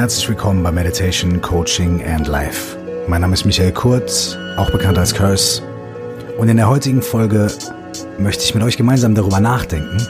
[0.00, 2.78] Herzlich willkommen bei Meditation, Coaching and Life.
[3.06, 5.60] Mein Name ist Michael Kurz, auch bekannt als Curse.
[6.38, 7.48] Und in der heutigen Folge
[8.18, 10.00] möchte ich mit euch gemeinsam darüber nachdenken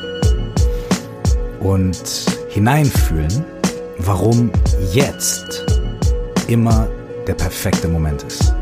[1.59, 2.01] und
[2.51, 3.45] hineinfühlen,
[3.99, 4.53] warum
[4.93, 5.67] jetzt
[6.47, 6.87] immer
[7.27, 8.55] der perfekte Moment ist.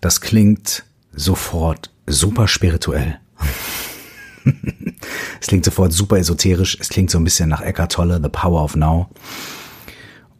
[0.00, 3.18] Das klingt sofort super spirituell.
[5.40, 6.78] es klingt sofort super esoterisch.
[6.80, 9.08] Es klingt so ein bisschen nach Eckhart Tolle, The Power of Now.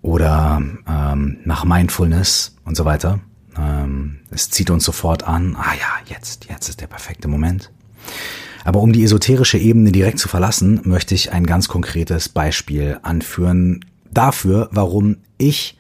[0.02, 3.20] Oder ähm, nach Mindfulness und so weiter.
[3.56, 5.56] Ähm, es zieht uns sofort an.
[5.56, 7.70] Ah ja, jetzt, jetzt ist der perfekte Moment.
[8.64, 13.84] Aber um die esoterische Ebene direkt zu verlassen, möchte ich ein ganz konkretes Beispiel anführen
[14.10, 15.77] dafür, warum ich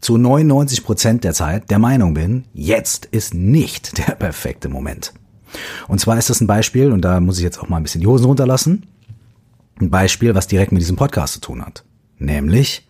[0.00, 5.12] zu 99 Prozent der Zeit der Meinung bin, jetzt ist nicht der perfekte Moment.
[5.88, 8.00] Und zwar ist das ein Beispiel, und da muss ich jetzt auch mal ein bisschen
[8.00, 8.86] die Hosen runterlassen,
[9.80, 11.84] ein Beispiel, was direkt mit diesem Podcast zu tun hat.
[12.18, 12.86] Nämlich,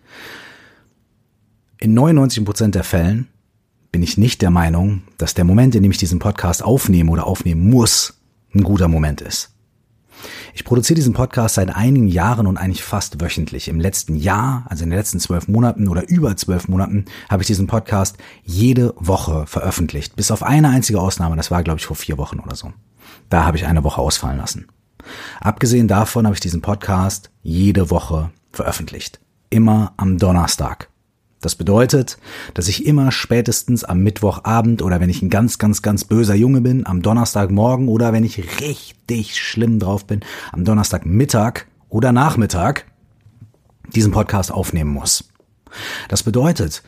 [1.79, 3.27] in 99 Prozent der Fällen
[3.91, 7.25] bin ich nicht der Meinung, dass der Moment, in dem ich diesen Podcast aufnehme oder
[7.25, 8.19] aufnehmen muss,
[8.53, 9.51] ein guter Moment ist.
[10.59, 13.69] Ich produziere diesen Podcast seit einigen Jahren und eigentlich fast wöchentlich.
[13.69, 17.47] Im letzten Jahr, also in den letzten zwölf Monaten oder über zwölf Monaten, habe ich
[17.47, 20.17] diesen Podcast jede Woche veröffentlicht.
[20.17, 22.73] Bis auf eine einzige Ausnahme, das war, glaube ich, vor vier Wochen oder so.
[23.29, 24.67] Da habe ich eine Woche ausfallen lassen.
[25.39, 29.21] Abgesehen davon habe ich diesen Podcast jede Woche veröffentlicht.
[29.49, 30.89] Immer am Donnerstag.
[31.41, 32.17] Das bedeutet,
[32.53, 36.59] dass ich immer spätestens am Mittwochabend oder wenn ich ein ganz, ganz, ganz böser Junge
[36.59, 40.19] bin, am Donnerstagmorgen oder wenn ich richtig schlimm drauf bin,
[40.51, 42.85] am Donnerstagmittag oder Nachmittag
[43.95, 45.29] diesen Podcast aufnehmen muss.
[46.09, 46.83] Das bedeutet,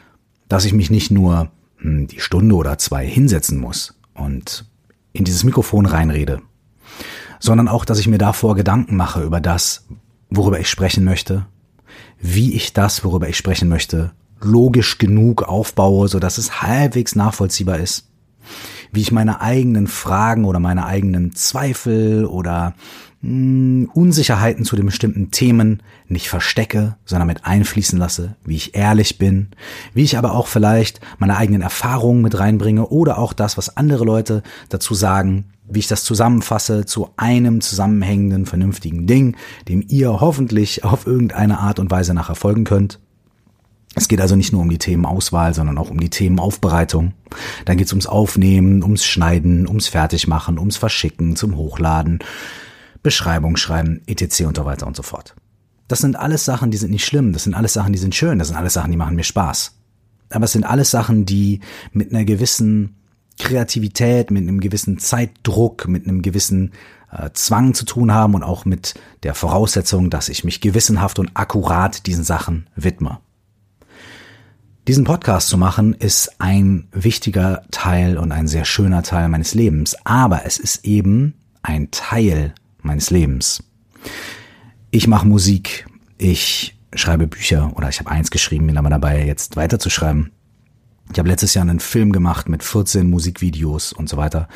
[0.50, 4.66] dass ich mich nicht nur hm, die Stunde oder zwei hinsetzen muss und
[5.14, 6.42] in dieses Mikrofon reinrede,
[7.40, 9.86] sondern auch, dass ich mir davor Gedanken mache über das,
[10.30, 11.46] worüber ich sprechen möchte,
[12.20, 14.12] wie ich das, worüber ich sprechen möchte,
[14.44, 18.08] logisch genug aufbaue, so dass es halbwegs nachvollziehbar ist.
[18.92, 22.74] Wie ich meine eigenen Fragen oder meine eigenen Zweifel oder
[23.22, 28.76] mh, hm, Unsicherheiten zu den bestimmten Themen nicht verstecke, sondern mit einfließen lasse, wie ich
[28.76, 29.50] ehrlich bin,
[29.94, 34.04] wie ich aber auch vielleicht meine eigenen Erfahrungen mit reinbringe oder auch das, was andere
[34.04, 39.38] Leute dazu sagen, wie ich das zusammenfasse zu einem zusammenhängenden, vernünftigen Ding,
[39.70, 43.00] dem ihr hoffentlich auf irgendeine Art und Weise nachher folgen könnt.
[43.94, 47.14] Es geht also nicht nur um die Themenauswahl, sondern auch um die Themenaufbereitung.
[47.66, 52.20] Dann geht es ums Aufnehmen, ums Schneiden, ums Fertigmachen, ums Verschicken, zum Hochladen,
[53.04, 54.42] Beschreibung schreiben, etc.
[54.42, 55.36] und so weiter und so fort.
[55.90, 58.40] Das sind alles Sachen, die sind nicht schlimm, das sind alles Sachen, die sind schön,
[58.40, 59.76] das sind alles Sachen, die machen mir Spaß.
[60.30, 61.60] Aber es sind alles Sachen, die
[61.92, 62.96] mit einer gewissen
[63.38, 66.72] Kreativität, mit einem gewissen Zeitdruck, mit einem gewissen
[67.12, 71.32] äh, Zwang zu tun haben und auch mit der Voraussetzung, dass ich mich gewissenhaft und
[71.34, 73.20] akkurat diesen Sachen widme.
[74.88, 79.96] Diesen Podcast zu machen ist ein wichtiger Teil und ein sehr schöner Teil meines Lebens,
[80.06, 83.64] aber es ist eben ein Teil meines Lebens.
[84.90, 85.86] Ich mache Musik,
[86.18, 90.32] ich schreibe Bücher oder ich habe eins geschrieben, bin aber dabei jetzt weiterzuschreiben.
[91.12, 94.48] Ich habe letztes Jahr einen Film gemacht mit 14 Musikvideos und so weiter.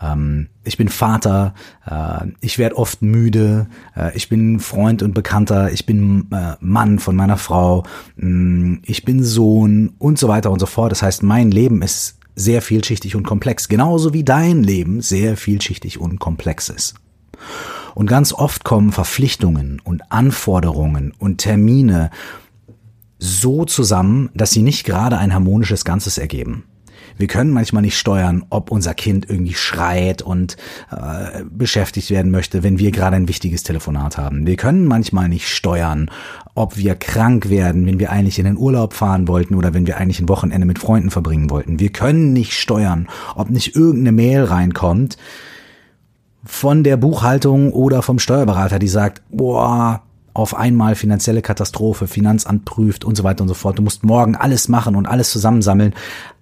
[0.00, 1.54] Ähm, ich bin Vater,
[1.86, 3.66] äh, ich werde oft müde,
[3.96, 7.84] äh, ich bin Freund und Bekannter, ich bin äh, Mann von meiner Frau,
[8.16, 10.92] mh, mm, ich bin Sohn und so weiter und so fort.
[10.92, 16.00] Das heißt, mein Leben ist sehr vielschichtig und komplex, genauso wie dein Leben sehr vielschichtig
[16.00, 16.94] und komplex ist.
[17.94, 22.10] Und ganz oft kommen Verpflichtungen und Anforderungen und Termine
[23.24, 26.64] so zusammen, dass sie nicht gerade ein harmonisches Ganzes ergeben.
[27.16, 30.56] Wir können manchmal nicht steuern, ob unser Kind irgendwie schreit und
[30.90, 34.46] äh, beschäftigt werden möchte, wenn wir gerade ein wichtiges Telefonat haben.
[34.46, 36.10] Wir können manchmal nicht steuern,
[36.54, 39.96] ob wir krank werden, wenn wir eigentlich in den Urlaub fahren wollten oder wenn wir
[39.96, 41.78] eigentlich ein Wochenende mit Freunden verbringen wollten.
[41.78, 45.16] Wir können nicht steuern, ob nicht irgendeine Mail reinkommt
[46.44, 50.02] von der Buchhaltung oder vom Steuerberater, die sagt, boah,
[50.34, 53.78] auf einmal finanzielle Katastrophe, Finanzamt prüft und so weiter und so fort.
[53.78, 55.94] Du musst morgen alles machen und alles zusammensammeln.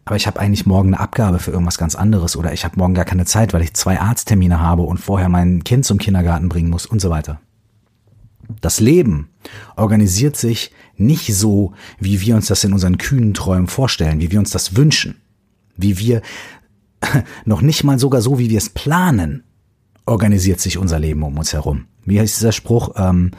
[0.04, 2.94] Aber ich habe eigentlich morgen eine Abgabe für irgendwas ganz anderes oder ich habe morgen
[2.94, 6.70] gar keine Zeit, weil ich zwei Arzttermine habe und vorher mein Kind zum Kindergarten bringen
[6.70, 7.40] muss und so weiter.
[8.60, 9.28] Das Leben
[9.76, 14.40] organisiert sich nicht so, wie wir uns das in unseren kühnen Träumen vorstellen, wie wir
[14.40, 15.20] uns das wünschen,
[15.76, 16.22] wie wir
[17.44, 19.44] noch nicht mal sogar so, wie wir es planen
[20.04, 21.86] organisiert sich unser Leben um uns herum.
[22.04, 22.94] Wie heißt dieser Spruch?
[22.96, 23.30] Ähm,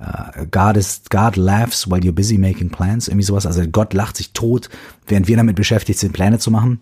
[0.00, 3.46] uh, God is God laughs while you're busy making plans, irgendwie sowas.
[3.46, 4.68] Also Gott lacht sich tot,
[5.06, 6.80] während wir damit beschäftigt sind, Pläne zu machen.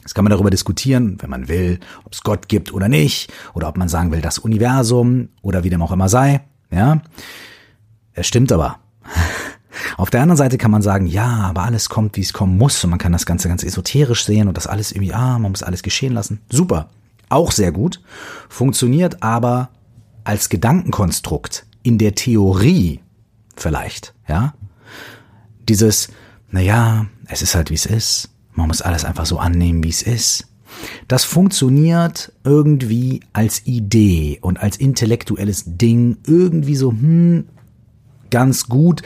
[0.00, 3.68] Jetzt kann man darüber diskutieren, wenn man will, ob es Gott gibt oder nicht, oder
[3.68, 6.40] ob man sagen will, das Universum oder wie dem auch immer sei.
[6.70, 7.02] Ja,
[8.14, 8.78] es stimmt aber.
[9.96, 12.82] Auf der anderen Seite kann man sagen, ja, aber alles kommt, wie es kommen muss
[12.84, 15.62] und man kann das Ganze ganz esoterisch sehen und das alles irgendwie, ah, man muss
[15.62, 16.40] alles geschehen lassen.
[16.50, 16.90] Super,
[17.28, 18.00] auch sehr gut,
[18.48, 19.70] funktioniert aber
[20.24, 23.00] als Gedankenkonstrukt in der Theorie
[23.56, 24.54] vielleicht, ja.
[25.68, 26.08] Dieses,
[26.50, 30.02] naja, es ist halt wie es ist, man muss alles einfach so annehmen, wie es
[30.02, 30.48] ist.
[31.06, 37.46] Das funktioniert irgendwie als Idee und als intellektuelles Ding irgendwie so, hm,
[38.30, 39.02] ganz gut,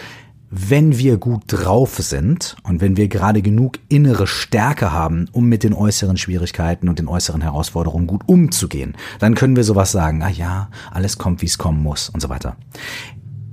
[0.51, 5.65] wenn wir gut drauf sind und wenn wir gerade genug innere Stärke haben, um mit
[5.65, 10.31] den äußeren Schwierigkeiten und den äußeren Herausforderungen gut umzugehen, dann können wir sowas sagen, ah
[10.31, 12.57] ja, alles kommt, wie es kommen muss und so weiter.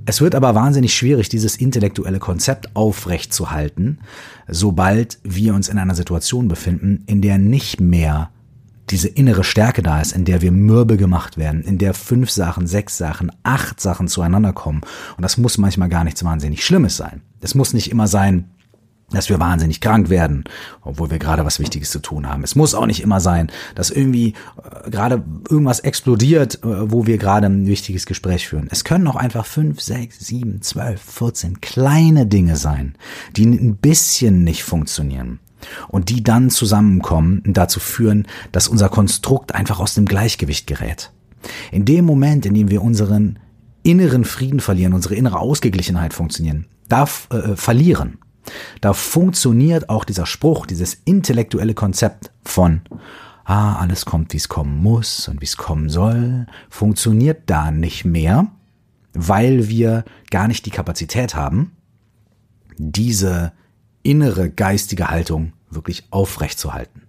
[0.06, 4.00] Es wird aber wahnsinnig schwierig, dieses intellektuelle Konzept aufrechtzuhalten,
[4.46, 8.30] sobald wir uns in einer Situation befinden, in der nicht mehr
[8.90, 12.66] diese innere Stärke da ist, in der wir mürbe gemacht werden, in der fünf Sachen,
[12.66, 14.82] sechs Sachen, acht Sachen zueinander kommen.
[15.16, 17.22] Und das muss manchmal gar nichts wahnsinnig Schlimmes sein.
[17.40, 18.50] Es muss nicht immer sein,
[19.10, 20.44] dass wir wahnsinnig krank werden,
[20.82, 22.42] obwohl wir gerade was Wichtiges zu tun haben.
[22.42, 27.18] Es muss auch nicht immer sein, dass irgendwie äh, gerade irgendwas explodiert, äh, wo wir
[27.18, 28.68] gerade ein wichtiges Gespräch führen.
[28.70, 32.94] Es können auch einfach fünf, sechs, sieben, zwölf, vierzehn kleine Dinge sein,
[33.36, 35.38] die ein bisschen nicht funktionieren
[35.88, 41.12] und die dann zusammenkommen und dazu führen, dass unser Konstrukt einfach aus dem Gleichgewicht gerät.
[41.70, 43.38] In dem Moment, in dem wir unseren
[43.82, 48.18] inneren Frieden verlieren, unsere innere Ausgeglichenheit funktionieren, darf äh, verlieren,
[48.80, 52.82] da funktioniert auch dieser Spruch, dieses intellektuelle Konzept von
[53.44, 58.04] ah, alles kommt, wie es kommen muss und wie es kommen soll, funktioniert da nicht
[58.04, 58.48] mehr,
[59.12, 61.72] weil wir gar nicht die Kapazität haben,
[62.76, 63.52] diese
[64.02, 67.02] innere geistige Haltung wirklich aufrechtzuhalten.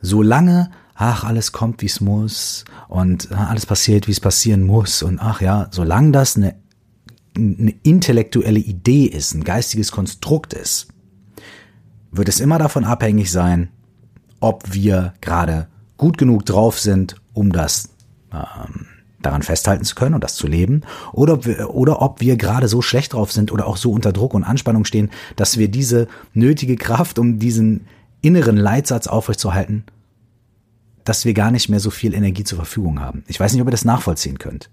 [0.00, 5.02] Solange, ach, alles kommt, wie es muss und ah, alles passiert, wie es passieren muss
[5.02, 6.56] und ach ja, solange das eine,
[7.36, 10.88] eine intellektuelle Idee ist, ein geistiges Konstrukt ist,
[12.10, 13.68] wird es immer davon abhängig sein,
[14.40, 17.88] ob wir gerade gut genug drauf sind, um das
[18.32, 18.86] ähm,
[19.22, 20.82] daran festhalten zu können und das zu leben,
[21.12, 24.12] oder ob wir, oder ob wir gerade so schlecht drauf sind oder auch so unter
[24.12, 27.86] Druck und Anspannung stehen, dass wir diese nötige Kraft, um diesen
[28.20, 29.84] inneren Leitsatz aufrechtzuerhalten,
[31.04, 33.24] dass wir gar nicht mehr so viel Energie zur Verfügung haben.
[33.26, 34.70] Ich weiß nicht, ob ihr das nachvollziehen könnt.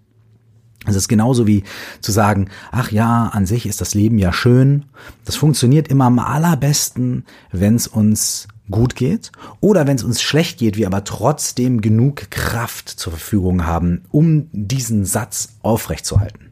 [0.85, 1.63] Es ist genauso wie
[2.01, 4.85] zu sagen, ach ja, an sich ist das Leben ja schön.
[5.25, 10.57] Das funktioniert immer am allerbesten, wenn es uns gut geht oder wenn es uns schlecht
[10.57, 16.49] geht, wir aber trotzdem genug Kraft zur Verfügung haben, um diesen Satz aufrechtzuerhalten.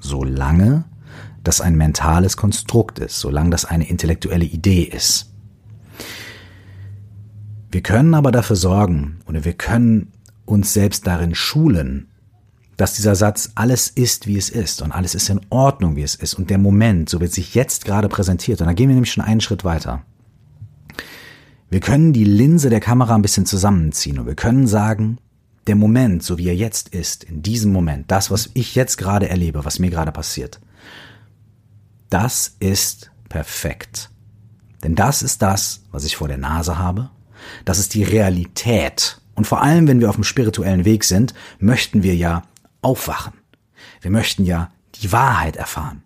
[0.00, 0.84] Solange
[1.44, 5.30] das ein mentales Konstrukt ist, solange das eine intellektuelle Idee ist.
[7.70, 10.12] Wir können aber dafür sorgen oder wir können
[10.44, 12.08] uns selbst darin schulen,
[12.82, 16.16] dass dieser Satz alles ist, wie es ist und alles ist in Ordnung, wie es
[16.16, 19.12] ist und der Moment, so wird sich jetzt gerade präsentiert und da gehen wir nämlich
[19.12, 20.02] schon einen Schritt weiter.
[21.70, 25.18] Wir können die Linse der Kamera ein bisschen zusammenziehen und wir können sagen,
[25.68, 29.28] der Moment, so wie er jetzt ist, in diesem Moment, das, was ich jetzt gerade
[29.28, 30.58] erlebe, was mir gerade passiert,
[32.10, 34.10] das ist perfekt.
[34.82, 37.10] Denn das ist das, was ich vor der Nase habe.
[37.64, 39.20] Das ist die Realität.
[39.36, 42.42] Und vor allem, wenn wir auf dem spirituellen Weg sind, möchten wir ja
[42.82, 43.32] aufwachen.
[44.00, 46.02] Wir möchten ja die Wahrheit erfahren.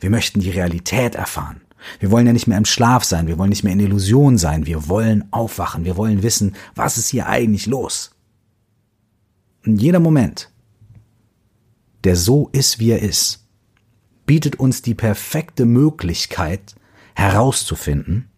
[0.00, 1.60] Wir möchten die Realität erfahren.
[1.98, 4.66] Wir wollen ja nicht mehr im Schlaf sein, wir wollen nicht mehr in Illusion sein,
[4.66, 8.10] wir wollen aufwachen, wir wollen wissen, was ist hier eigentlich los.
[9.64, 10.50] Und jeder Moment,
[12.04, 13.46] der so ist, wie er ist,
[14.26, 16.74] bietet uns die perfekte Möglichkeit
[17.14, 18.30] herauszufinden,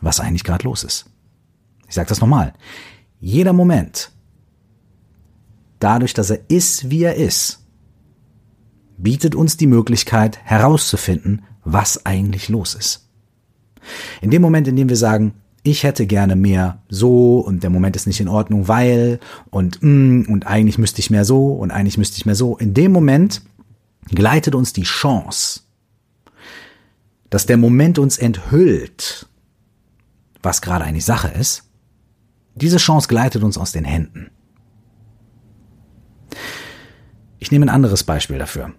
[0.00, 1.06] was eigentlich gerade los ist.
[1.88, 2.52] Ich sage das nochmal.
[3.18, 4.12] Jeder Moment,
[5.80, 7.64] dadurch, dass er ist, wie er ist,
[8.96, 13.08] bietet uns die Möglichkeit herauszufinden, was eigentlich los ist.
[14.20, 17.96] In dem Moment, in dem wir sagen, ich hätte gerne mehr so und der Moment
[17.96, 19.20] ist nicht in Ordnung, weil
[19.50, 22.56] und mm, und eigentlich müsste ich mehr so und eigentlich müsste ich mehr so.
[22.56, 23.42] In dem Moment
[24.08, 25.60] gleitet uns die Chance,
[27.28, 29.26] dass der Moment uns enthüllt,
[30.42, 31.64] was gerade eigentlich Sache ist.
[32.54, 34.30] Diese Chance gleitet uns aus den Händen.
[37.38, 38.72] Ich nehme ein anderes Beispiel dafür.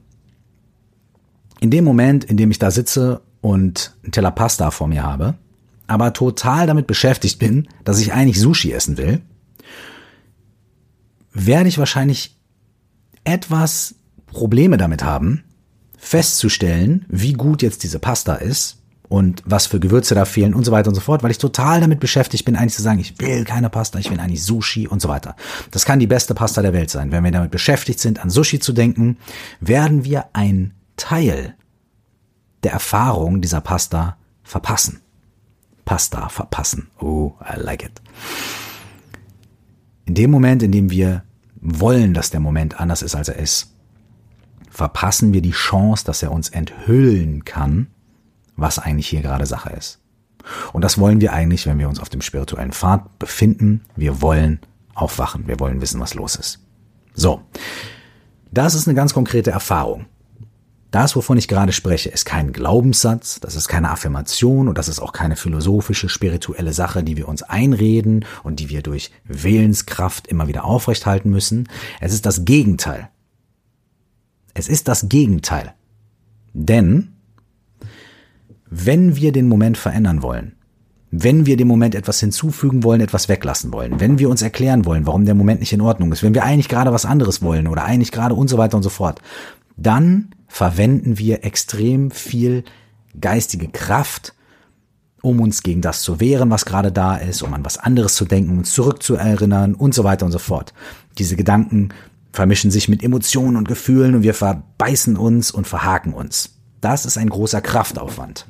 [1.59, 5.35] In dem Moment, in dem ich da sitze und ein Teller Pasta vor mir habe,
[5.87, 9.21] aber total damit beschäftigt bin, dass ich eigentlich Sushi essen will,
[11.33, 12.37] werde ich wahrscheinlich
[13.23, 15.43] etwas Probleme damit haben,
[15.97, 18.80] festzustellen, wie gut jetzt diese Pasta ist
[19.11, 21.81] und was für Gewürze da fehlen und so weiter und so fort, weil ich total
[21.81, 25.01] damit beschäftigt bin, eigentlich zu sagen, ich will keine Pasta, ich will eigentlich Sushi und
[25.01, 25.35] so weiter.
[25.69, 27.11] Das kann die beste Pasta der Welt sein.
[27.11, 29.17] Wenn wir damit beschäftigt sind, an Sushi zu denken,
[29.59, 31.55] werden wir ein Teil
[32.63, 35.01] der Erfahrung dieser Pasta verpassen.
[35.83, 36.89] Pasta verpassen.
[36.97, 38.01] Oh, I like it.
[40.05, 41.25] In dem Moment, in dem wir
[41.59, 43.73] wollen, dass der Moment anders ist, als er ist,
[44.69, 47.87] verpassen wir die Chance, dass er uns enthüllen kann,
[48.61, 49.99] was eigentlich hier gerade Sache ist.
[50.73, 53.81] Und das wollen wir eigentlich, wenn wir uns auf dem spirituellen Pfad befinden.
[53.95, 54.59] Wir wollen
[54.95, 55.47] aufwachen.
[55.47, 56.59] Wir wollen wissen, was los ist.
[57.13, 57.41] So.
[58.51, 60.05] Das ist eine ganz konkrete Erfahrung.
[60.91, 64.99] Das, wovon ich gerade spreche, ist kein Glaubenssatz, das ist keine Affirmation und das ist
[64.99, 70.49] auch keine philosophische, spirituelle Sache, die wir uns einreden und die wir durch Willenskraft immer
[70.49, 71.69] wieder aufrechthalten müssen.
[72.01, 73.09] Es ist das Gegenteil.
[74.53, 75.73] Es ist das Gegenteil.
[76.53, 77.13] Denn
[78.71, 80.53] wenn wir den Moment verändern wollen,
[81.11, 85.05] wenn wir dem Moment etwas hinzufügen wollen, etwas weglassen wollen, wenn wir uns erklären wollen,
[85.05, 87.83] warum der Moment nicht in Ordnung ist, wenn wir eigentlich gerade was anderes wollen oder
[87.83, 89.21] eigentlich gerade und so weiter und so fort,
[89.75, 92.63] dann verwenden wir extrem viel
[93.19, 94.33] geistige Kraft,
[95.21, 98.23] um uns gegen das zu wehren, was gerade da ist, um an was anderes zu
[98.23, 100.73] denken, uns zurückzuerinnern und so weiter und so fort.
[101.17, 101.89] Diese Gedanken
[102.31, 106.55] vermischen sich mit Emotionen und Gefühlen und wir verbeißen uns und verhaken uns.
[106.79, 108.47] Das ist ein großer Kraftaufwand.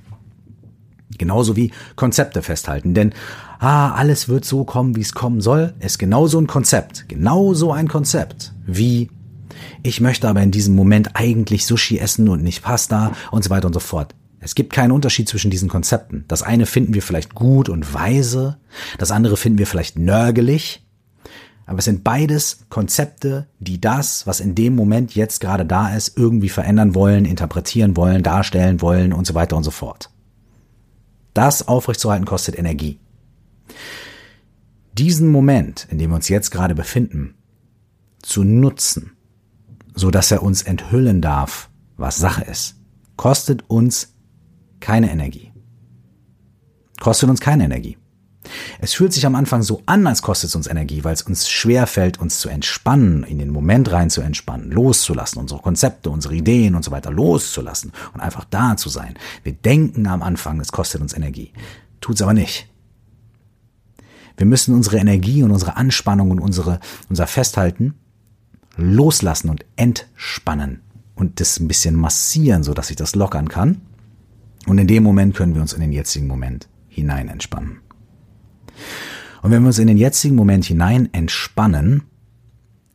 [1.22, 3.14] Genauso wie Konzepte festhalten, denn
[3.60, 7.88] ah, alles wird so kommen, wie es kommen soll, ist genauso ein Konzept, genauso ein
[7.88, 9.12] Konzept wie
[9.84, 13.68] ich möchte aber in diesem Moment eigentlich Sushi essen und nicht Pasta und so weiter
[13.68, 14.16] und so fort.
[14.40, 16.26] Es gibt keinen Unterschied zwischen diesen Konzepten.
[16.28, 18.58] Das eine finden wir vielleicht gut und weise,
[18.98, 20.84] das andere finden wir vielleicht nörgelig,
[21.68, 26.18] aber es sind beides Konzepte, die das, was in dem Moment jetzt gerade da ist,
[26.18, 30.11] irgendwie verändern wollen, interpretieren wollen, darstellen wollen und so weiter und so fort.
[31.34, 33.00] Das aufrechtzuerhalten kostet Energie.
[34.94, 37.36] Diesen Moment, in dem wir uns jetzt gerade befinden,
[38.22, 39.12] zu nutzen,
[39.96, 42.76] so dass er uns enthüllen darf, was Sache ist,
[43.16, 44.14] kostet uns
[44.80, 45.52] keine Energie.
[47.00, 47.98] Kostet uns keine Energie.
[48.80, 51.50] Es fühlt sich am Anfang so an, als kostet es uns Energie, weil es uns
[51.50, 56.36] schwer fällt, uns zu entspannen, in den Moment rein zu entspannen, loszulassen, unsere Konzepte, unsere
[56.36, 59.16] Ideen und so weiter loszulassen und einfach da zu sein.
[59.44, 61.52] Wir denken am Anfang, es kostet uns Energie.
[62.00, 62.68] Tut's aber nicht.
[64.38, 66.80] Wir müssen unsere Energie und unsere Anspannung und unsere,
[67.10, 67.94] unser Festhalten
[68.76, 70.82] loslassen und entspannen
[71.14, 73.82] und das ein bisschen massieren, so dass ich das lockern kann.
[74.66, 77.81] Und in dem Moment können wir uns in den jetzigen Moment hinein entspannen.
[79.42, 82.04] Und wenn wir uns in den jetzigen Moment hinein entspannen,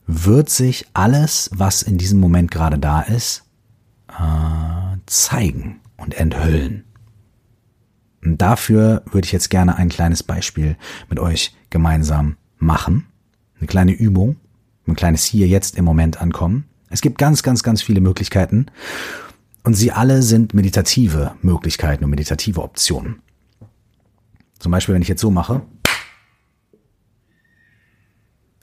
[0.06, 3.44] wird sich alles, was in diesem Moment gerade da ist,
[4.08, 6.84] äh, zeigen und enthüllen.
[8.24, 10.76] Und dafür würde ich jetzt gerne ein kleines Beispiel
[11.08, 13.06] mit euch gemeinsam machen.
[13.58, 14.36] Eine kleine Übung,
[14.86, 16.64] ein kleines Hier jetzt im Moment ankommen.
[16.88, 18.66] Es gibt ganz, ganz, ganz viele Möglichkeiten
[19.64, 23.20] und sie alle sind meditative Möglichkeiten und meditative Optionen.
[24.58, 25.62] Zum Beispiel, wenn ich jetzt so mache.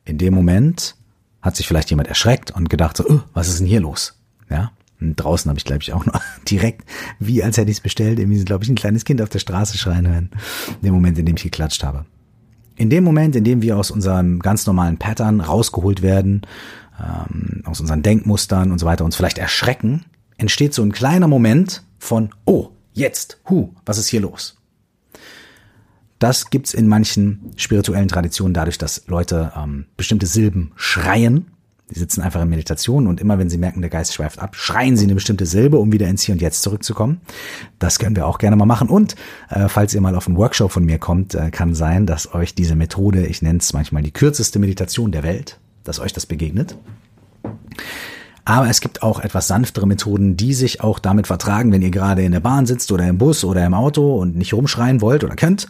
[0.06, 0.96] In dem Moment
[1.42, 4.20] hat sich vielleicht jemand erschreckt und gedacht so, oh, was ist denn hier los?
[4.50, 4.72] Ja.
[5.00, 8.20] Und draußen habe ich, glaube ich, auch noch direkt, wie als hätte ich es bestellt,
[8.20, 10.30] irgendwie, glaube ich, ein kleines Kind auf der Straße schreien hören.
[10.82, 12.06] In dem Moment, in dem ich geklatscht habe.
[12.76, 16.42] In dem Moment, in dem wir aus unserem ganz normalen Pattern rausgeholt werden,
[17.00, 20.06] ähm, aus unseren Denkmustern und so weiter, uns vielleicht erschrecken,
[20.38, 24.58] entsteht so ein kleiner Moment von, oh, jetzt, hu, was ist hier los?
[26.24, 31.48] Das gibt's in manchen spirituellen Traditionen dadurch, dass Leute ähm, bestimmte Silben schreien.
[31.92, 34.96] Die sitzen einfach in Meditation und immer wenn sie merken, der Geist schweift ab, schreien
[34.96, 37.20] sie eine bestimmte Silbe, um wieder ins Hier und Jetzt zurückzukommen.
[37.78, 38.88] Das können wir auch gerne mal machen.
[38.88, 39.18] Und
[39.50, 42.56] äh, falls ihr mal auf einen Workshop von mir kommt, äh, kann sein, dass euch
[42.56, 46.78] diese Methode, ich nenne es manchmal die kürzeste Meditation der Welt, dass euch das begegnet.
[48.46, 52.24] Aber es gibt auch etwas sanftere Methoden, die sich auch damit vertragen, wenn ihr gerade
[52.24, 55.36] in der Bahn sitzt oder im Bus oder im Auto und nicht rumschreien wollt oder
[55.36, 55.68] könnt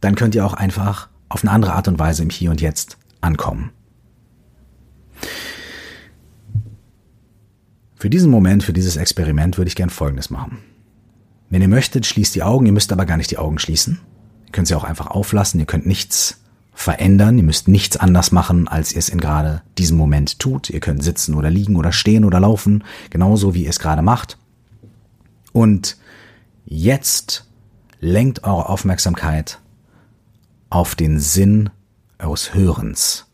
[0.00, 2.98] dann könnt ihr auch einfach auf eine andere Art und Weise im Hier und Jetzt
[3.20, 3.70] ankommen.
[7.96, 10.58] Für diesen Moment, für dieses Experiment würde ich gern Folgendes machen.
[11.50, 14.00] Wenn ihr möchtet, schließt die Augen, ihr müsst aber gar nicht die Augen schließen.
[14.46, 16.40] Ihr könnt sie auch einfach auflassen, ihr könnt nichts
[16.72, 20.70] verändern, ihr müsst nichts anders machen, als ihr es in gerade diesem Moment tut.
[20.70, 24.38] Ihr könnt sitzen oder liegen oder stehen oder laufen, genauso wie ihr es gerade macht.
[25.52, 25.96] Und
[26.64, 27.48] jetzt
[27.98, 29.58] lenkt eure Aufmerksamkeit
[30.70, 31.70] auf den Sinn
[32.18, 33.26] eures Hörens.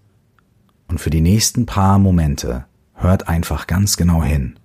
[0.89, 4.59] Und für die nächsten paar Momente hört einfach ganz genau hin.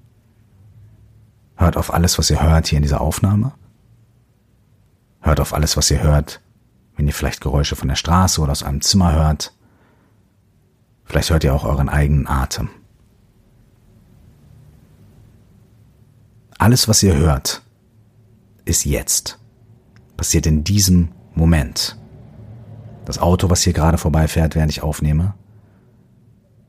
[1.55, 3.53] Hört auf alles, was ihr hört hier in dieser Aufnahme.
[5.21, 6.41] Hört auf alles, was ihr hört,
[6.95, 9.53] wenn ihr vielleicht Geräusche von der Straße oder aus einem Zimmer hört.
[11.05, 12.69] Vielleicht hört ihr auch euren eigenen Atem.
[16.57, 17.61] Alles, was ihr hört,
[18.65, 19.39] ist jetzt.
[20.17, 21.97] Passiert in diesem Moment.
[23.09, 25.33] Das Auto, was hier gerade vorbeifährt, während ich aufnehme,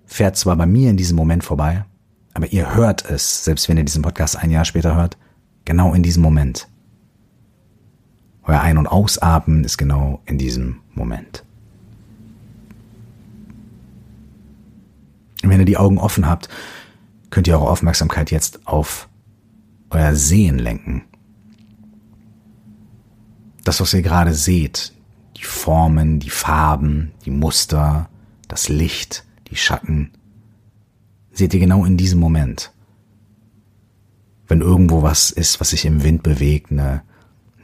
[0.07, 1.85] fährt zwar bei mir in diesem Moment vorbei,
[2.33, 5.19] aber ihr hört es, selbst wenn ihr diesen Podcast ein Jahr später hört,
[5.67, 6.67] genau in diesem Moment.
[8.45, 11.45] Euer Ein- und Ausatmen ist genau in diesem Moment.
[15.43, 16.49] Und wenn ihr die Augen offen habt,
[17.29, 19.11] könnt ihr eure Aufmerksamkeit jetzt auf
[19.91, 21.03] euer Sehen lenken.
[23.63, 24.95] Das, was ihr gerade seht,
[25.41, 28.11] die Formen, die Farben, die Muster,
[28.47, 30.13] das Licht, die Schatten,
[31.33, 32.73] seht ihr genau in diesem Moment.
[34.49, 37.03] Wenn irgendwo was ist, was sich im Wind bewegt, eine,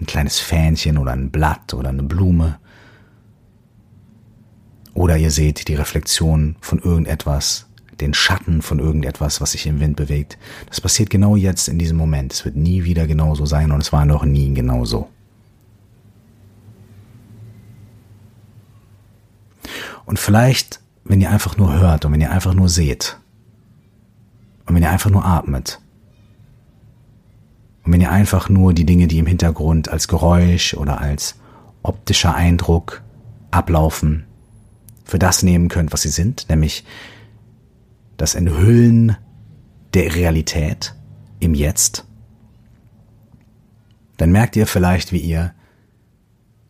[0.00, 2.58] ein kleines Fähnchen oder ein Blatt oder eine Blume,
[4.94, 7.66] oder ihr seht die Reflexion von irgendetwas,
[8.00, 10.38] den Schatten von irgendetwas, was sich im Wind bewegt.
[10.68, 12.32] Das passiert genau jetzt in diesem Moment.
[12.32, 15.10] Es wird nie wieder genauso sein und es war noch nie genauso.
[20.06, 23.18] Und vielleicht, wenn ihr einfach nur hört und wenn ihr einfach nur seht
[24.64, 25.80] und wenn ihr einfach nur atmet
[27.84, 31.34] und wenn ihr einfach nur die Dinge, die im Hintergrund als Geräusch oder als
[31.82, 33.02] optischer Eindruck
[33.50, 34.24] ablaufen,
[35.04, 36.84] für das nehmen könnt, was sie sind, nämlich
[38.16, 39.16] das Enthüllen
[39.94, 40.94] der Realität
[41.38, 42.04] im Jetzt,
[44.16, 45.52] dann merkt ihr vielleicht, wie ihr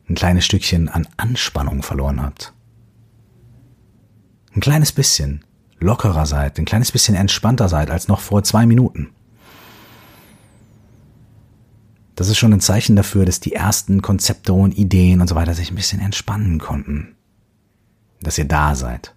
[0.08, 2.52] ein kleines Stückchen an Anspannung verloren habt
[4.56, 5.44] ein kleines bisschen
[5.78, 9.10] lockerer seid, ein kleines bisschen entspannter seid als noch vor zwei Minuten.
[12.14, 15.52] Das ist schon ein Zeichen dafür, dass die ersten Konzepte und Ideen und so weiter
[15.52, 17.14] sich ein bisschen entspannen konnten.
[18.22, 19.14] Dass ihr da seid.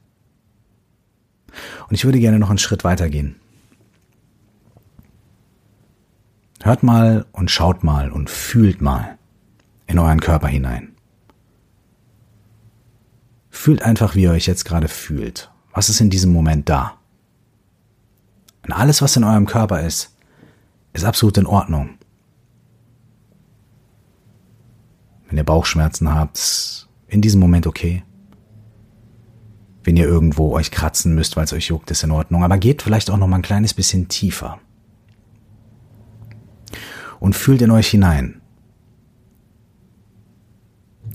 [1.88, 3.36] Und ich würde gerne noch einen Schritt weitergehen.
[6.62, 9.17] Hört mal und schaut mal und fühlt mal
[9.88, 10.93] in euren Körper hinein.
[13.60, 15.52] Fühlt einfach, wie ihr euch jetzt gerade fühlt.
[15.74, 16.98] Was ist in diesem Moment da?
[18.63, 20.15] Und alles, was in eurem Körper ist,
[20.93, 21.98] ist absolut in Ordnung.
[25.28, 28.06] Wenn ihr Bauchschmerzen habt, in diesem Moment okay.
[29.84, 32.45] Wenn ihr irgendwo euch kratzen müsst, weil es euch juckt, ist in Ordnung.
[32.45, 34.58] Aber geht vielleicht auch noch mal ein kleines bisschen tiefer.
[37.19, 38.38] Und fühlt in euch hinein.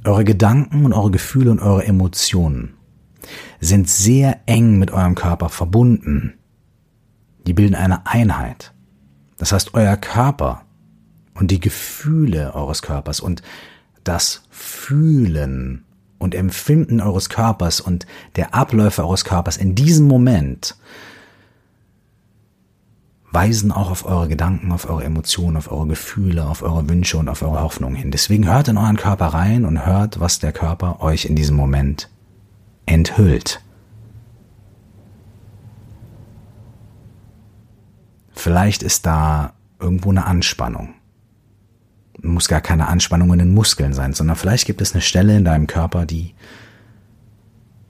[0.05, 2.75] Eure Gedanken und eure Gefühle und eure Emotionen
[3.59, 6.35] sind sehr eng mit eurem Körper verbunden.
[7.47, 8.75] Die bilden eine Einheit.
[9.39, 10.67] Das heißt, euer Körper
[11.35, 13.43] und die Gefühle eures Körpers und
[14.05, 15.85] das Fühlen
[16.19, 20.77] und Empfinden eures Körpers und der Abläufe eures Körpers in diesem Moment
[23.35, 27.29] weisen auch auf eure Gedanken, auf eure Emotionen, auf eure Gefühle, auf eure Wünsche und
[27.29, 28.11] auf eure Hoffnungen hin.
[28.11, 32.09] Deswegen hört in euren Körper rein und hört, was der Körper euch in diesem Moment
[32.87, 33.61] enthüllt.
[38.33, 40.95] Vielleicht ist da irgendwo eine Anspannung.
[42.23, 45.45] Muss gar keine Anspannung in den Muskeln sein, sondern vielleicht gibt es eine Stelle in
[45.45, 46.35] deinem Körper, die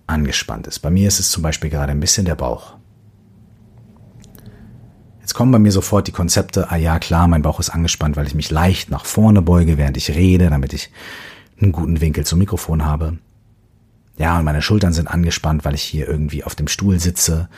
[0.06, 0.80] angespannt ist.
[0.80, 2.74] Bei mir ist es zum Beispiel gerade ein bisschen der Bauch.
[5.24, 8.26] Jetzt kommen bei mir sofort die Konzepte, ah ja klar, mein Bauch ist angespannt, weil
[8.26, 10.90] ich mich leicht nach vorne beuge, während ich rede, damit ich
[11.58, 13.16] einen guten Winkel zum Mikrofon habe.
[14.18, 17.48] Ja, und meine Schultern sind angespannt, weil ich hier irgendwie auf dem Stuhl sitze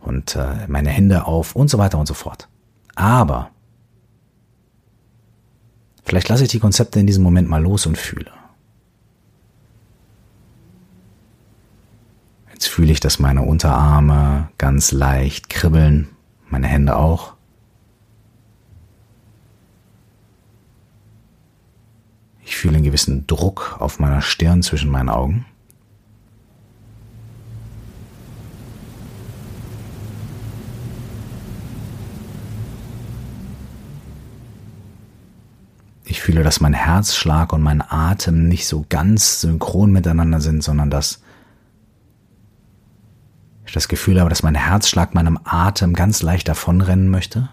[0.00, 2.46] und äh, meine Hände auf und so weiter und so fort.
[2.94, 3.48] Aber
[6.04, 8.32] vielleicht lasse ich die Konzepte in diesem Moment mal los und fühle.
[12.52, 16.13] Jetzt fühle ich, dass meine Unterarme ganz leicht kribbeln,
[16.54, 17.34] meine Hände auch.
[22.44, 25.46] Ich fühle einen gewissen Druck auf meiner Stirn zwischen meinen Augen.
[36.04, 40.88] Ich fühle, dass mein Herzschlag und mein Atem nicht so ganz synchron miteinander sind, sondern
[40.88, 41.20] dass
[43.74, 47.48] das Gefühl habe, dass mein Herzschlag meinem Atem ganz leicht davonrennen möchte.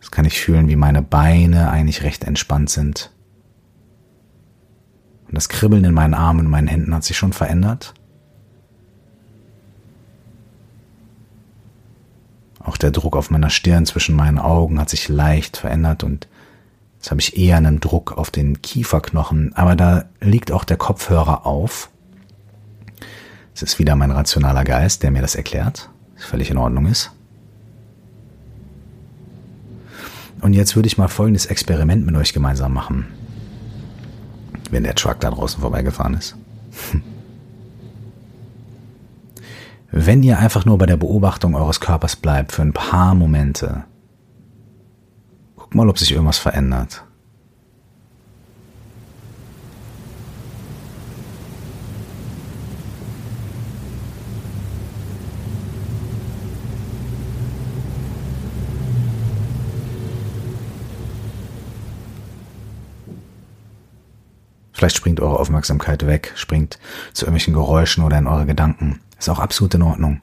[0.00, 3.12] Das kann ich fühlen, wie meine Beine eigentlich recht entspannt sind.
[5.28, 7.94] Und das Kribbeln in meinen Armen und meinen Händen hat sich schon verändert.
[12.58, 16.26] Auch der Druck auf meiner Stirn zwischen meinen Augen hat sich leicht verändert und
[17.04, 21.44] jetzt habe ich eher einen Druck auf den Kieferknochen, aber da liegt auch der Kopfhörer
[21.44, 21.90] auf.
[23.54, 27.10] Es ist wieder mein rationaler Geist, der mir das erklärt, was völlig in Ordnung ist.
[30.40, 33.04] Und jetzt würde ich mal folgendes Experiment mit euch gemeinsam machen,
[34.70, 36.36] wenn der Truck da draußen vorbeigefahren ist.
[39.96, 43.84] Wenn ihr einfach nur bei der Beobachtung eures Körpers bleibt für ein paar Momente,
[45.74, 47.04] mal, ob sich irgendwas verändert.
[64.84, 66.78] Vielleicht springt eure Aufmerksamkeit weg, springt
[67.14, 69.00] zu irgendwelchen Geräuschen oder in eure Gedanken.
[69.18, 70.20] Ist auch absolut in Ordnung.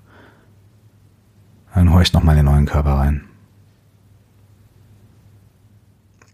[1.74, 3.31] Dann horcht nochmal in neuen Körper rein.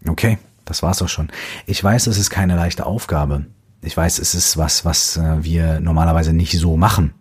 [0.06, 1.28] Okay, das war's auch schon.
[1.66, 3.46] Ich weiß, es ist keine leichte Aufgabe.
[3.82, 7.14] Ich weiß, es ist was, was äh, wir normalerweise nicht so machen.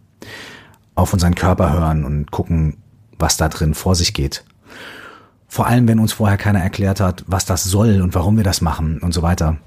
[0.96, 2.78] Auf unseren Körper hören und gucken,
[3.20, 4.44] was da drin vor sich geht.
[5.48, 8.62] Vor allem, wenn uns vorher keiner erklärt hat, was das soll und warum wir das
[8.62, 9.58] machen und so weiter.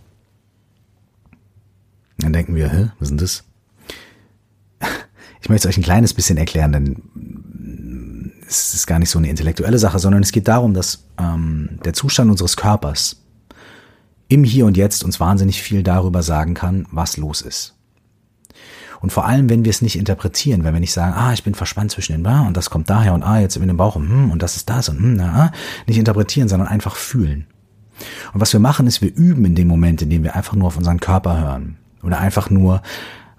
[2.18, 3.44] Dann denken wir, hä, was ist denn das?
[5.42, 7.39] Ich möchte es euch ein kleines bisschen erklären, denn
[8.50, 11.92] es ist gar nicht so eine intellektuelle Sache, sondern es geht darum, dass ähm, der
[11.92, 13.22] Zustand unseres Körpers
[14.28, 17.74] im Hier und Jetzt uns wahnsinnig viel darüber sagen kann, was los ist.
[19.00, 21.54] Und vor allem, wenn wir es nicht interpretieren, wenn wir nicht sagen, ah, ich bin
[21.54, 24.08] verspannt zwischen den ah, und das kommt daher und ah, jetzt in den Bauch und
[24.08, 25.52] hm, und das ist das und hm, na, ah,
[25.86, 27.46] nicht interpretieren, sondern einfach fühlen.
[28.32, 30.68] Und was wir machen, ist, wir üben in dem Moment, in dem wir einfach nur
[30.68, 32.82] auf unseren Körper hören oder einfach nur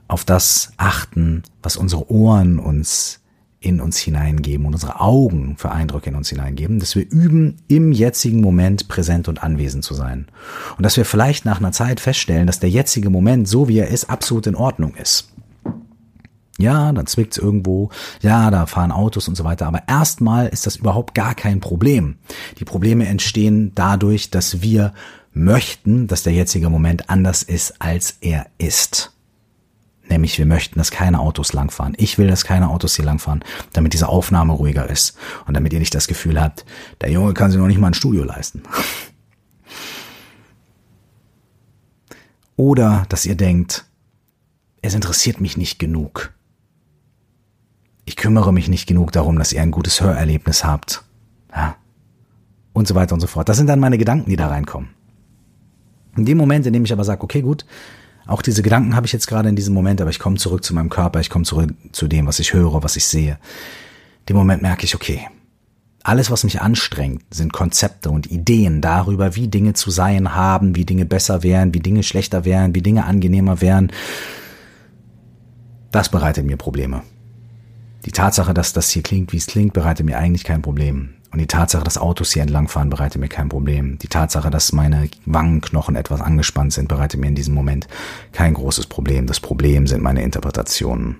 [0.08, 3.20] auf das achten, was unsere Ohren uns
[3.62, 7.91] in uns hineingeben und unsere Augen für Eindrücke in uns hineingeben, dass wir üben, im
[7.91, 10.28] jetzigen Moment präsent und anwesend zu sein.
[10.78, 13.88] Und dass wir vielleicht nach einer Zeit feststellen, dass der jetzige Moment, so wie er
[13.88, 15.30] ist, absolut in Ordnung ist.
[16.58, 20.78] Ja, dann zwickt's irgendwo, ja, da fahren Autos und so weiter, aber erstmal ist das
[20.78, 22.17] überhaupt gar kein Problem.
[22.58, 24.93] Die Probleme entstehen dadurch, dass wir
[25.34, 29.13] möchten, dass der jetzige Moment anders ist, als er ist.
[30.12, 31.93] Nämlich wir möchten, dass keine Autos langfahren.
[31.95, 35.80] Ich will, dass keine Autos hier langfahren, damit diese Aufnahme ruhiger ist und damit ihr
[35.80, 36.65] nicht das Gefühl habt,
[37.00, 38.62] der Junge kann sich noch nicht mal ein Studio leisten.
[42.58, 43.86] Oder dass ihr denkt,
[44.82, 46.34] es interessiert mich nicht genug.
[48.04, 51.06] Ich kümmere mich nicht genug darum, dass ihr ein gutes Hörerlebnis habt.
[51.56, 51.78] Ja.
[52.74, 53.47] Und so weiter und so fort.
[53.47, 54.89] Das sind dann meine Gedanken, die da reinkommen.
[56.17, 57.65] In dem Moment, in dem ich aber sage, okay, gut,
[58.32, 60.74] auch diese Gedanken habe ich jetzt gerade in diesem Moment, aber ich komme zurück zu
[60.74, 63.38] meinem Körper, ich komme zurück zu dem, was ich höre, was ich sehe.
[64.30, 65.28] Dem Moment merke ich, okay,
[66.04, 70.86] alles, was mich anstrengt, sind Konzepte und Ideen darüber, wie Dinge zu sein haben, wie
[70.86, 73.91] Dinge besser wären, wie Dinge schlechter wären, wie Dinge angenehmer wären.
[75.91, 77.04] Das bereitet mir Probleme.
[78.06, 81.15] Die Tatsache, dass das hier klingt, wie es klingt, bereitet mir eigentlich kein Problem.
[81.32, 83.98] Und die Tatsache, dass Autos hier entlangfahren, bereitet mir kein Problem.
[84.00, 87.88] Die Tatsache, dass meine Wangenknochen etwas angespannt sind, bereitet mir in diesem Moment
[88.34, 89.28] kein großes Problem.
[89.28, 91.17] Das Problem sind meine Interpretationen.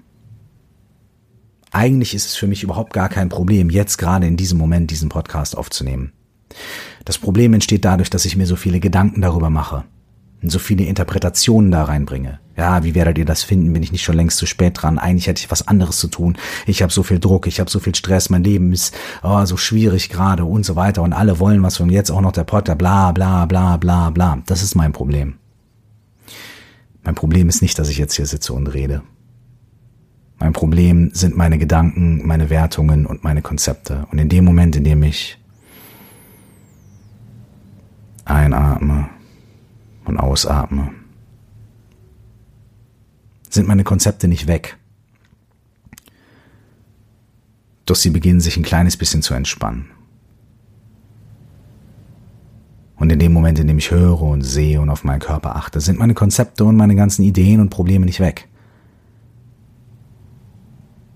[1.72, 5.08] Eigentlich ist es für mich überhaupt gar kein Problem, jetzt gerade in diesem Moment diesen
[5.08, 6.12] Podcast aufzunehmen.
[7.06, 9.86] Das Problem entsteht dadurch, dass ich mir so viele Gedanken darüber mache
[10.44, 12.42] und so viele Interpretationen da reinbringe.
[12.62, 13.74] Ja, wie werdet ihr das finden?
[13.74, 15.00] Bin ich nicht schon längst zu spät dran?
[15.00, 16.38] Eigentlich hätte ich was anderes zu tun.
[16.68, 19.58] Ich habe so viel Druck, ich habe so viel Stress, mein Leben ist oh, so
[19.58, 22.76] schwierig gerade und so weiter und alle wollen was und jetzt auch noch der Potter,
[22.76, 24.44] bla bla bla bla bla.
[24.46, 25.40] Das ist mein Problem.
[27.02, 29.02] Mein Problem ist nicht, dass ich jetzt hier sitze und rede.
[30.38, 34.06] Mein Problem sind meine Gedanken, meine Wertungen und meine Konzepte.
[34.12, 35.40] Und in dem Moment, in dem ich
[38.26, 39.10] einatme,
[40.06, 40.92] und ausatme,
[43.54, 44.78] sind meine Konzepte nicht weg.
[47.86, 49.90] Doch sie beginnen sich ein kleines bisschen zu entspannen.
[52.96, 55.82] Und in dem Moment, in dem ich höre und sehe und auf meinen Körper achte,
[55.82, 58.48] sind meine Konzepte und meine ganzen Ideen und Probleme nicht weg.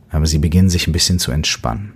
[0.10, 1.94] Aber sie beginnen sich ein bisschen zu entspannen.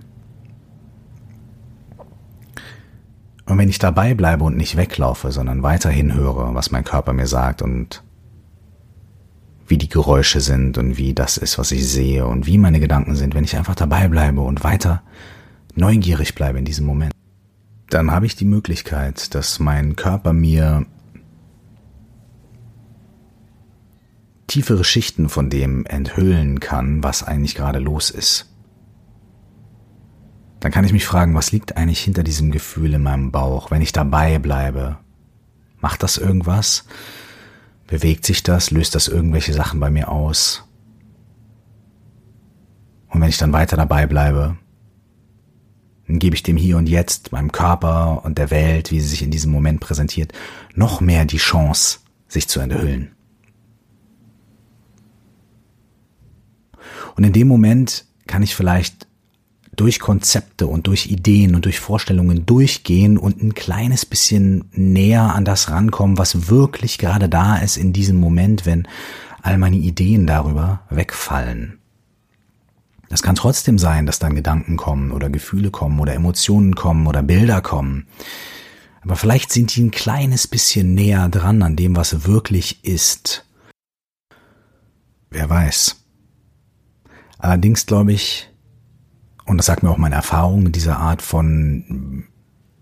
[3.46, 7.26] Und wenn ich dabei bleibe und nicht weglaufe, sondern weiterhin höre, was mein Körper mir
[7.26, 8.04] sagt und
[9.70, 13.14] wie die Geräusche sind und wie das ist, was ich sehe und wie meine Gedanken
[13.14, 15.02] sind, wenn ich einfach dabei bleibe und weiter
[15.76, 17.12] neugierig bleibe in diesem Moment,
[17.88, 20.86] dann habe ich die Möglichkeit, dass mein Körper mir
[24.48, 28.46] tiefere Schichten von dem enthüllen kann, was eigentlich gerade los ist.
[30.58, 33.80] Dann kann ich mich fragen, was liegt eigentlich hinter diesem Gefühl in meinem Bauch, wenn
[33.80, 34.98] ich dabei bleibe?
[35.80, 36.84] Macht das irgendwas?
[37.90, 38.70] Bewegt sich das?
[38.70, 40.62] Löst das irgendwelche Sachen bei mir aus?
[43.08, 44.56] Und wenn ich dann weiter dabei bleibe,
[46.06, 49.22] dann gebe ich dem Hier und Jetzt, meinem Körper und der Welt, wie sie sich
[49.22, 50.32] in diesem Moment präsentiert,
[50.72, 51.98] noch mehr die Chance,
[52.28, 53.10] sich zu enthüllen.
[57.16, 59.08] Und in dem Moment kann ich vielleicht
[59.80, 65.46] durch Konzepte und durch Ideen und durch Vorstellungen durchgehen und ein kleines bisschen näher an
[65.46, 68.86] das rankommen, was wirklich gerade da ist in diesem Moment, wenn
[69.40, 71.78] all meine Ideen darüber wegfallen.
[73.08, 77.22] Es kann trotzdem sein, dass dann Gedanken kommen oder Gefühle kommen oder Emotionen kommen oder
[77.22, 78.06] Bilder kommen.
[79.00, 83.46] Aber vielleicht sind die ein kleines bisschen näher dran an dem, was wirklich ist.
[85.30, 86.04] Wer weiß.
[87.38, 88.49] Allerdings glaube ich,
[89.50, 92.24] und das sagt mir auch meine Erfahrung mit dieser Art von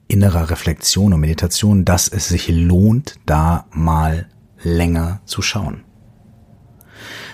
[0.07, 4.29] innerer Reflexion und Meditation, dass es sich lohnt, da mal
[4.63, 5.85] länger zu schauen.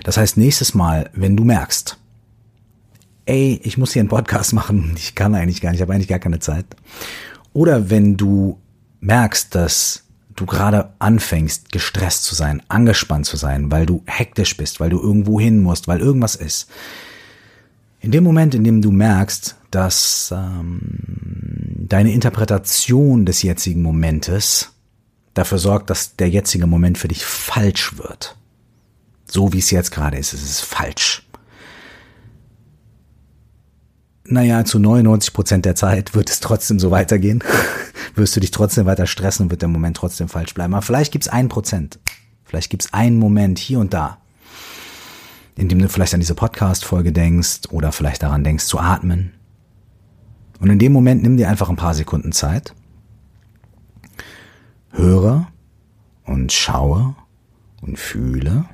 [0.04, 1.98] Das heißt, nächstes Mal, wenn du merkst,
[3.26, 6.06] ey, ich muss hier einen Podcast machen, ich kann eigentlich gar nicht, ich habe eigentlich
[6.06, 6.66] gar keine Zeit.
[7.52, 8.60] Oder wenn du
[9.00, 10.04] merkst, dass
[10.36, 15.00] du gerade anfängst, gestresst zu sein, angespannt zu sein, weil du hektisch bist, weil du
[15.00, 16.68] irgendwo hin musst, weil irgendwas ist,
[18.04, 20.78] in dem Moment, in dem du merkst, dass ähm,
[21.88, 24.72] deine Interpretation des jetzigen Momentes
[25.32, 28.36] dafür sorgt, dass der jetzige Moment für dich falsch wird.
[29.24, 31.26] So wie es jetzt gerade ist, es ist falsch.
[34.26, 37.42] Naja, zu 99 Prozent der Zeit wird es trotzdem so weitergehen.
[38.14, 40.74] Wirst du dich trotzdem weiter stressen und wird der Moment trotzdem falsch bleiben.
[40.74, 41.98] Aber vielleicht gibt's ein Prozent.
[42.44, 44.18] Vielleicht gibt's einen Moment hier und da,
[45.56, 49.32] indem du vielleicht an diese Podcast-Folge denkst oder vielleicht daran denkst zu atmen.
[50.60, 52.74] Und in dem Moment nimm dir einfach ein paar Sekunden Zeit,
[54.90, 55.48] höre
[56.24, 57.14] und schaue
[57.80, 58.64] und fühle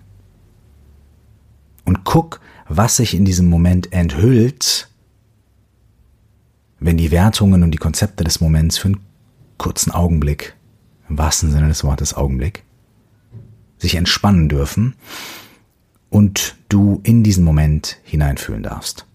[1.84, 4.88] und guck, was sich in diesem Moment enthüllt,
[6.78, 9.00] wenn die Wertungen und die Konzepte des Moments für einen
[9.58, 10.54] kurzen Augenblick,
[11.08, 12.64] im wahrsten Sinne des Wortes Augenblick,
[13.78, 14.94] sich entspannen dürfen
[16.10, 19.06] und du in diesen Moment hineinfühlen darfst.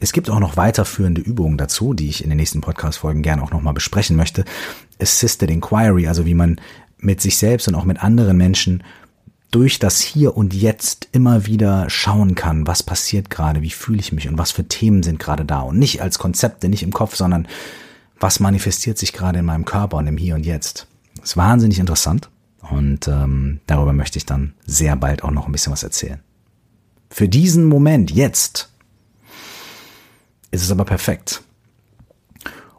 [0.00, 3.50] Es gibt auch noch weiterführende Übungen dazu, die ich in den nächsten Podcast-Folgen gerne auch
[3.50, 4.44] nochmal besprechen möchte.
[5.00, 6.60] Assisted Inquiry, also wie man
[6.98, 8.82] mit sich selbst und auch mit anderen Menschen
[9.50, 14.12] durch das Hier und Jetzt immer wieder schauen kann, was passiert gerade, wie fühle ich
[14.12, 15.60] mich und was für Themen sind gerade da.
[15.60, 17.48] Und nicht als Konzepte, nicht im Kopf, sondern
[18.20, 20.86] was manifestiert sich gerade in meinem Körper und im Hier und Jetzt.
[21.16, 22.28] Das ist wahnsinnig interessant.
[22.62, 26.20] Und ähm, darüber möchte ich dann sehr bald auch noch ein bisschen was erzählen.
[27.10, 28.70] Für diesen Moment, jetzt,
[30.50, 31.42] ist es aber perfekt.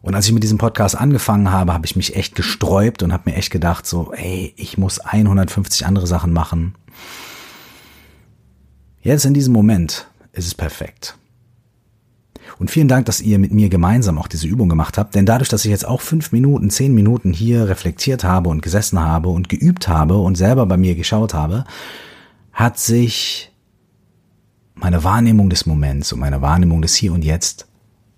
[0.01, 3.29] Und als ich mit diesem Podcast angefangen habe, habe ich mich echt gesträubt und habe
[3.29, 6.75] mir echt gedacht, so, ey, ich muss 150 andere Sachen machen.
[9.01, 11.17] Jetzt in diesem Moment ist es perfekt.
[12.59, 15.47] Und vielen Dank, dass ihr mit mir gemeinsam auch diese Übung gemacht habt, denn dadurch,
[15.47, 19.47] dass ich jetzt auch fünf Minuten, zehn Minuten hier reflektiert habe und gesessen habe und
[19.47, 21.63] geübt habe und selber bei mir geschaut habe,
[22.51, 23.53] hat sich
[24.75, 27.67] meine Wahrnehmung des Moments und meine Wahrnehmung des Hier und Jetzt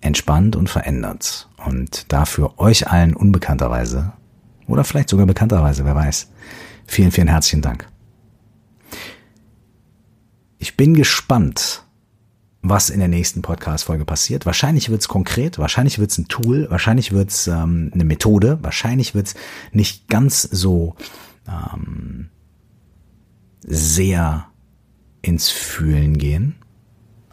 [0.00, 1.48] entspannt und verändert.
[1.64, 4.12] Und dafür euch allen unbekannterweise
[4.66, 6.28] oder vielleicht sogar bekannterweise, wer weiß.
[6.86, 7.86] Vielen, vielen herzlichen Dank.
[10.58, 11.84] Ich bin gespannt,
[12.62, 14.46] was in der nächsten Podcast-Folge passiert.
[14.46, 19.34] Wahrscheinlich wird's konkret, wahrscheinlich wird's ein Tool, wahrscheinlich wird's ähm, eine Methode, wahrscheinlich wird's
[19.72, 20.94] nicht ganz so
[21.48, 22.30] ähm,
[23.66, 24.46] sehr
[25.22, 26.54] ins Fühlen gehen.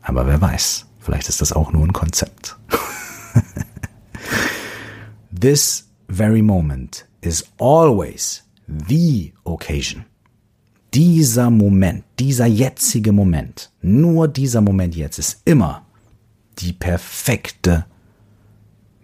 [0.02, 2.58] Aber wer weiß, vielleicht ist das auch nur ein Konzept.
[5.40, 10.06] This very moment is always the occasion
[10.94, 15.86] dieser Moment, dieser jetzige Moment, nur dieser Moment jetzt ist immer
[16.60, 17.86] die perfekte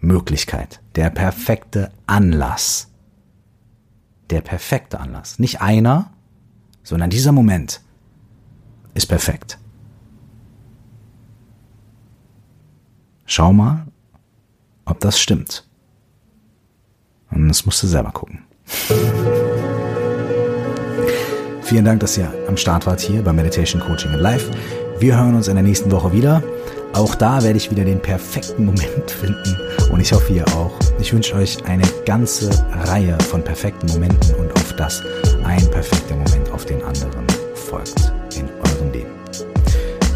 [0.00, 2.88] Möglichkeit, der perfekte Anlass.
[4.30, 5.38] Der perfekte Anlass.
[5.38, 6.10] Nicht einer,
[6.82, 7.80] sondern dieser Moment
[8.94, 9.58] ist perfekt.
[13.24, 13.86] Schau mal,
[14.84, 15.68] ob das stimmt.
[17.30, 18.44] Und das musst du selber gucken.
[21.66, 24.48] Vielen Dank, dass ihr am Start wart hier bei Meditation Coaching in Live.
[25.00, 26.40] Wir hören uns in der nächsten Woche wieder.
[26.92, 29.58] Auch da werde ich wieder den perfekten Moment finden
[29.90, 30.70] und ich hoffe ihr auch.
[31.00, 32.50] Ich wünsche euch eine ganze
[32.84, 35.02] Reihe von perfekten Momenten und auf das
[35.42, 39.10] ein perfekter Moment auf den anderen folgt in eurem Leben.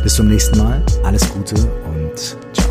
[0.05, 2.17] Bis zum nächsten Mal, alles Gute und
[2.53, 2.70] ciao.